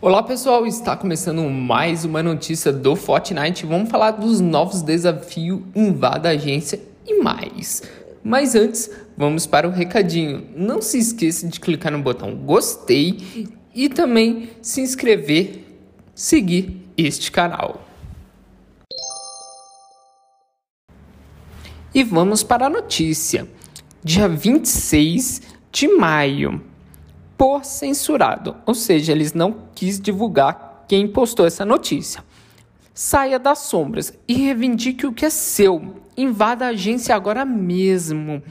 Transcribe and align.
Olá 0.00 0.22
pessoal, 0.22 0.66
está 0.66 0.94
começando 0.94 1.42
mais 1.48 2.04
uma 2.04 2.22
notícia 2.22 2.70
do 2.72 2.94
Fortnite. 2.94 3.64
Vamos 3.64 3.88
falar 3.88 4.10
dos 4.10 4.40
novos 4.40 4.82
desafios 4.82 5.62
Invada 5.74 6.28
Agência 6.28 6.80
e 7.06 7.22
mais. 7.22 7.82
Mas 8.22 8.54
antes, 8.54 8.90
vamos 9.16 9.46
para 9.46 9.66
o 9.66 9.70
recadinho. 9.70 10.46
Não 10.54 10.82
se 10.82 10.98
esqueça 10.98 11.46
de 11.48 11.58
clicar 11.58 11.90
no 11.90 12.02
botão 12.02 12.36
gostei 12.36 13.48
e 13.74 13.88
também 13.88 14.50
se 14.60 14.82
inscrever, 14.82 15.64
seguir 16.14 16.86
este 16.96 17.32
canal. 17.32 17.82
E 21.94 22.04
vamos 22.04 22.42
para 22.42 22.66
a 22.66 22.70
notícia. 22.70 23.48
Dia 24.04 24.28
26 24.28 25.40
de 25.72 25.88
maio 25.88 26.60
por 27.36 27.64
censurado, 27.64 28.56
ou 28.64 28.74
seja, 28.74 29.12
eles 29.12 29.32
não 29.32 29.56
quis 29.74 30.00
divulgar 30.00 30.84
quem 30.88 31.06
postou 31.06 31.46
essa 31.46 31.64
notícia. 31.64 32.24
Saia 32.94 33.38
das 33.38 33.58
sombras 33.58 34.16
e 34.26 34.34
reivindique 34.34 35.06
o 35.06 35.12
que 35.12 35.26
é 35.26 35.30
seu. 35.30 36.02
Invada 36.16 36.64
a 36.64 36.68
agência 36.68 37.14
agora 37.14 37.44
mesmo. 37.44 38.42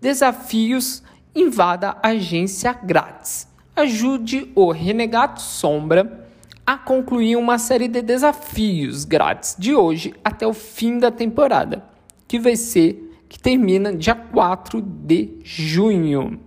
Desafios: 0.00 1.04
invada 1.34 1.96
a 2.02 2.08
agência 2.08 2.72
grátis. 2.72 3.46
Ajude 3.76 4.50
o 4.56 4.72
Renegado 4.72 5.40
Sombra 5.40 6.26
a 6.66 6.76
concluir 6.76 7.36
uma 7.36 7.58
série 7.58 7.86
de 7.86 8.02
desafios 8.02 9.04
grátis 9.04 9.54
de 9.56 9.74
hoje 9.74 10.12
até 10.24 10.44
o 10.46 10.52
fim 10.52 10.98
da 10.98 11.10
temporada, 11.10 11.84
que 12.26 12.40
vai 12.40 12.56
ser 12.56 13.22
que 13.28 13.38
termina 13.38 13.94
dia 13.94 14.14
4 14.14 14.82
de 14.82 15.38
junho. 15.44 16.40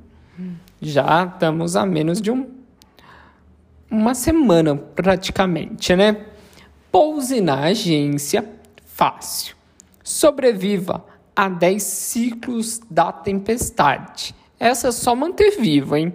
Já 0.82 1.26
estamos 1.26 1.76
a 1.76 1.86
menos 1.86 2.20
de 2.20 2.32
um, 2.32 2.50
uma 3.90 4.16
semana 4.16 4.76
praticamente, 4.76 5.96
né? 5.96 6.26
Pouse 6.92 7.40
na 7.40 7.66
agência 7.66 8.50
fácil. 8.86 9.56
Sobreviva 10.04 11.06
a 11.36 11.48
10 11.48 11.84
ciclos 11.84 12.80
da 12.90 13.12
tempestade. 13.12 14.34
Essa 14.60 14.88
é 14.88 14.92
só 14.92 15.16
manter 15.16 15.52
vivo, 15.60 15.96
hein? 15.96 16.14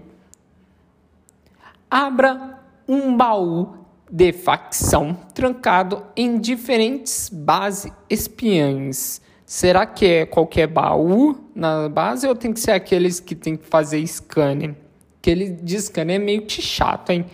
Abra 1.90 2.58
um 2.88 3.16
baú 3.16 3.86
de 4.10 4.32
facção 4.32 5.14
trancado 5.34 6.04
em 6.16 6.38
diferentes 6.38 7.28
bases 7.28 7.92
espiãs. 8.08 9.20
Será 9.46 9.86
que 9.86 10.04
é 10.04 10.26
qualquer 10.26 10.66
baú 10.66 11.36
na 11.54 11.88
base 11.88 12.26
ou 12.26 12.34
tem 12.34 12.52
que 12.52 12.58
ser 12.58 12.72
aqueles 12.72 13.20
que 13.20 13.36
tem 13.36 13.56
que 13.56 13.64
fazer 13.64 14.04
scanner? 14.04 14.74
Aquele 15.20 15.50
de 15.50 15.80
scanner 15.80 16.16
é 16.16 16.18
meio 16.18 16.42
que 16.42 16.60
chato, 16.60 17.10
hein? 17.10 17.24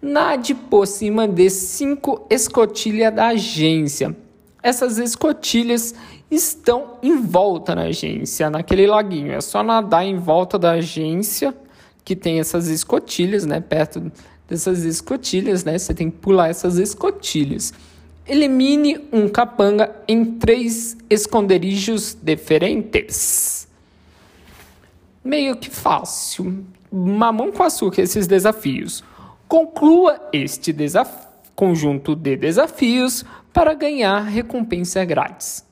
Nade 0.00 0.54
por 0.54 0.86
cima 0.86 1.26
de 1.26 1.50
cinco 1.50 2.24
escotilhas 2.30 3.12
da 3.12 3.28
agência. 3.28 4.16
Essas 4.62 4.98
escotilhas 4.98 5.96
estão 6.30 6.98
em 7.02 7.20
volta 7.20 7.74
na 7.74 7.82
agência, 7.82 8.48
naquele 8.48 8.86
laguinho. 8.86 9.32
É 9.32 9.40
só 9.40 9.64
nadar 9.64 10.04
em 10.04 10.16
volta 10.16 10.56
da 10.60 10.72
agência 10.72 11.52
que 12.04 12.14
tem 12.14 12.38
essas 12.38 12.68
escotilhas, 12.68 13.44
né? 13.44 13.60
Perto 13.60 14.12
dessas 14.48 14.84
escotilhas, 14.84 15.64
né? 15.64 15.76
Você 15.76 15.92
tem 15.92 16.08
que 16.08 16.18
pular 16.18 16.50
essas 16.50 16.78
escotilhas. 16.78 17.74
Elimine 18.26 19.06
um 19.12 19.28
capanga 19.28 19.94
em 20.08 20.24
três 20.24 20.96
esconderijos 21.10 22.16
diferentes. 22.22 23.68
Meio 25.22 25.56
que 25.56 25.68
fácil. 25.68 26.64
Mamão 26.90 27.52
com 27.52 27.62
açúcar 27.62 28.00
esses 28.00 28.26
desafios. 28.26 29.04
Conclua 29.46 30.18
este 30.32 30.72
desaf 30.72 31.10
conjunto 31.54 32.16
de 32.16 32.34
desafios 32.34 33.26
para 33.52 33.74
ganhar 33.74 34.20
recompensa 34.20 35.04
grátis, 35.04 35.62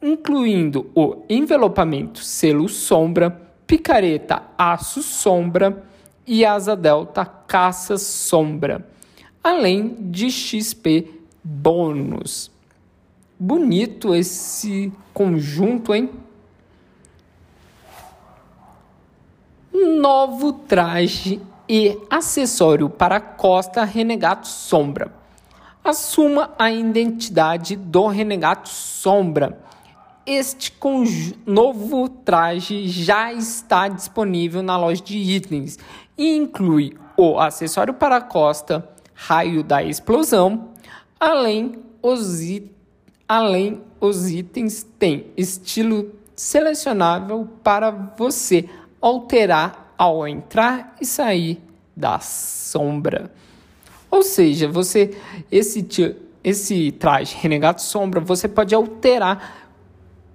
incluindo 0.00 0.90
o 0.94 1.24
envelopamento 1.30 2.22
selo 2.22 2.68
sombra, 2.68 3.30
picareta 3.66 4.42
aço 4.56 5.02
sombra 5.02 5.82
e 6.26 6.44
asa 6.44 6.76
delta 6.76 7.24
caça 7.24 7.96
sombra, 7.96 8.86
além 9.42 9.96
de 9.98 10.30
XP 10.30 11.21
bônus. 11.42 12.50
Bonito 13.38 14.14
esse 14.14 14.92
conjunto, 15.12 15.94
hein? 15.94 16.10
Novo 19.72 20.52
traje 20.52 21.40
e 21.68 21.98
acessório 22.10 22.88
para 22.88 23.20
Costa 23.20 23.84
Renegato 23.84 24.46
Sombra. 24.46 25.12
Assuma 25.82 26.52
a 26.58 26.70
identidade 26.70 27.74
do 27.74 28.06
Renegato 28.06 28.68
Sombra. 28.68 29.58
Este 30.24 30.72
novo 31.44 32.08
traje 32.08 32.86
já 32.86 33.32
está 33.32 33.88
disponível 33.88 34.62
na 34.62 34.76
loja 34.76 35.02
de 35.02 35.18
itens 35.18 35.78
e 36.16 36.36
inclui 36.36 36.96
o 37.16 37.40
acessório 37.40 37.94
para 37.94 38.20
Costa, 38.20 38.88
raio 39.12 39.64
da 39.64 39.82
explosão, 39.82 40.71
Além 41.22 41.76
os, 42.02 42.40
além, 43.28 43.80
os 44.00 44.28
itens 44.28 44.82
têm 44.98 45.26
estilo 45.36 46.10
selecionável 46.34 47.48
para 47.62 47.92
você 47.92 48.68
alterar 49.00 49.94
ao 49.96 50.26
entrar 50.26 50.96
e 51.00 51.06
sair 51.06 51.62
da 51.94 52.18
sombra. 52.18 53.32
Ou 54.10 54.24
seja, 54.24 54.66
você 54.66 55.16
esse 55.48 55.86
esse 56.42 56.90
traje 56.90 57.36
renegado 57.36 57.80
sombra 57.80 58.18
você 58.18 58.48
pode 58.48 58.74
alterar 58.74 59.70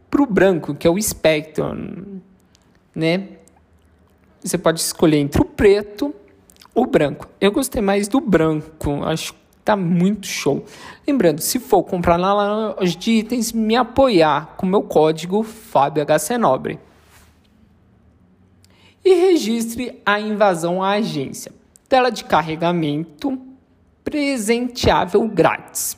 para 0.09 0.21
o 0.21 0.25
branco, 0.25 0.73
que 0.73 0.87
é 0.87 0.89
o 0.89 1.01
Spectrum, 1.01 2.21
né? 2.95 3.27
Você 4.41 4.57
pode 4.57 4.79
escolher 4.79 5.17
entre 5.17 5.41
o 5.41 5.45
preto 5.45 6.15
ou 6.73 6.85
o 6.85 6.87
branco. 6.87 7.27
Eu 7.41 7.51
gostei 7.51 7.81
mais 7.81 8.07
do 8.07 8.21
branco, 8.21 9.03
acho 9.03 9.35
Tá 9.67 9.75
muito 9.75 10.25
show. 10.25 10.63
Lembrando, 11.05 11.41
se 11.41 11.59
for 11.59 11.83
comprar 11.83 12.17
na 12.17 12.33
loja 12.33 12.97
de 12.97 13.11
itens, 13.11 13.51
me 13.51 13.75
apoiar 13.75 14.55
com 14.55 14.65
meu 14.65 14.81
código 14.81 15.43
FábioHCNobre. 15.43 16.79
E 19.03 19.13
registre 19.13 20.01
a 20.05 20.21
invasão 20.21 20.81
à 20.81 20.91
agência. 20.91 21.51
Tela 21.89 22.09
de 22.09 22.23
carregamento 22.23 23.37
presenteável 24.05 25.27
grátis. 25.27 25.97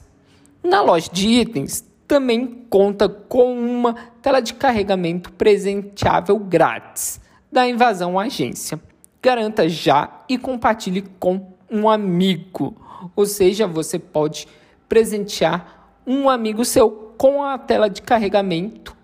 Na 0.63 0.81
loja 0.81 1.11
de 1.13 1.27
itens, 1.27 1.87
também 2.07 2.65
conta 2.71 3.07
com 3.07 3.53
uma 3.53 3.93
tela 4.19 4.39
de 4.39 4.55
carregamento 4.55 5.31
presenteável 5.33 6.39
grátis 6.39 7.21
da 7.51 7.69
invasão 7.69 8.17
à 8.17 8.23
agência. 8.23 8.81
Garanta 9.21 9.69
já 9.69 10.23
e 10.27 10.39
compartilhe 10.39 11.03
com 11.19 11.58
um 11.71 11.89
amigo 11.89 12.75
ou 13.15 13.25
seja, 13.25 13.67
você 13.67 13.97
pode 13.97 14.47
presentear 14.87 15.93
um 16.05 16.29
amigo 16.29 16.65
seu 16.65 16.89
com 17.17 17.43
a 17.43 17.57
tela 17.57 17.89
de 17.89 18.01
carregamento. 18.01 18.95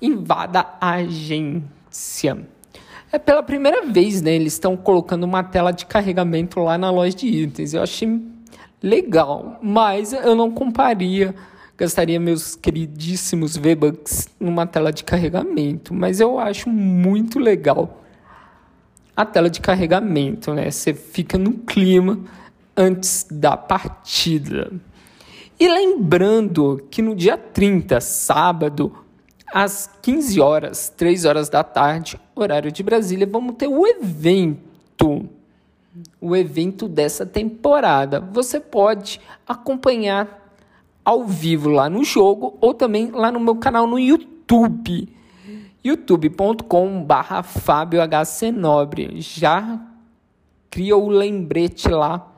Invada 0.00 0.66
a 0.80 0.94
agência. 0.94 2.46
É 3.12 3.18
pela 3.18 3.42
primeira 3.42 3.86
vez, 3.86 4.20
né? 4.20 4.34
Eles 4.34 4.54
estão 4.54 4.76
colocando 4.76 5.24
uma 5.24 5.42
tela 5.42 5.70
de 5.72 5.86
carregamento 5.86 6.60
lá 6.60 6.76
na 6.76 6.90
loja 6.90 7.16
de 7.16 7.26
itens. 7.26 7.74
Eu 7.74 7.82
achei 7.82 8.20
legal, 8.82 9.58
mas 9.62 10.12
eu 10.12 10.34
não 10.34 10.50
comparia, 10.50 11.34
gastaria 11.76 12.18
meus 12.18 12.56
queridíssimos 12.56 13.56
V-Bucks 13.56 14.28
numa 14.38 14.66
tela 14.66 14.92
de 14.92 15.04
carregamento. 15.04 15.94
Mas 15.94 16.20
eu 16.20 16.38
acho 16.38 16.68
muito 16.68 17.38
legal 17.38 18.03
a 19.16 19.24
tela 19.24 19.48
de 19.48 19.60
carregamento, 19.60 20.52
né? 20.52 20.70
Você 20.70 20.92
fica 20.92 21.38
no 21.38 21.52
clima 21.52 22.18
antes 22.76 23.26
da 23.30 23.56
partida. 23.56 24.72
E 25.58 25.68
lembrando 25.68 26.84
que 26.90 27.00
no 27.00 27.14
dia 27.14 27.38
30, 27.38 28.00
sábado, 28.00 28.92
às 29.52 29.88
15 30.02 30.40
horas, 30.40 30.88
3 30.96 31.24
horas 31.24 31.48
da 31.48 31.62
tarde, 31.62 32.20
horário 32.34 32.72
de 32.72 32.82
Brasília, 32.82 33.26
vamos 33.26 33.54
ter 33.56 33.68
o 33.68 33.86
evento. 33.86 35.28
O 36.20 36.34
evento 36.34 36.88
dessa 36.88 37.24
temporada. 37.24 38.18
Você 38.18 38.58
pode 38.58 39.20
acompanhar 39.46 40.42
ao 41.04 41.24
vivo 41.24 41.68
lá 41.68 41.88
no 41.88 42.02
jogo 42.02 42.58
ou 42.60 42.74
também 42.74 43.12
lá 43.12 43.30
no 43.30 43.38
meu 43.38 43.54
canal 43.54 43.86
no 43.86 43.98
YouTube. 43.98 45.08
youtube.com/barra 45.84 47.42
Fábio 47.42 48.00
Nobre. 48.52 49.20
Já 49.20 49.80
cria 50.70 50.96
o 50.96 51.08
lembrete 51.08 51.88
lá 51.88 52.32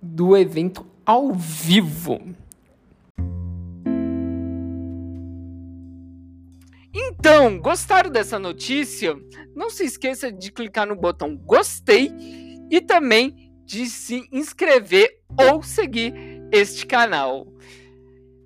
do 0.00 0.36
evento 0.36 0.86
ao 1.04 1.32
vivo. 1.32 2.20
Então, 6.92 7.58
gostaram 7.58 8.10
dessa 8.10 8.38
notícia? 8.38 9.16
Não 9.54 9.68
se 9.68 9.84
esqueça 9.84 10.30
de 10.30 10.52
clicar 10.52 10.86
no 10.86 10.96
botão 10.96 11.36
gostei 11.36 12.12
e 12.70 12.80
também 12.80 13.52
de 13.64 13.86
se 13.86 14.28
inscrever 14.30 15.20
ou 15.36 15.62
seguir 15.62 16.14
este 16.52 16.86
canal. 16.86 17.46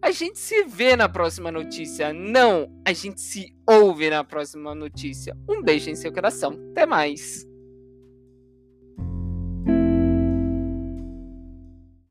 A 0.03 0.13
gente 0.13 0.39
se 0.39 0.65
vê 0.65 0.97
na 0.97 1.09
próxima 1.09 1.53
notícia. 1.53 2.13
Não, 2.13 2.73
a 2.87 2.93
gente 2.93 3.21
se 3.21 3.55
ouve 3.69 4.09
na 4.09 4.25
próxima 4.25 4.75
notícia. 4.75 5.37
Um 5.49 5.63
beijo 5.63 5.91
em 5.91 5.95
seu 5.95 6.11
coração. 6.11 6.59
Até 6.73 6.87
mais. 6.87 7.50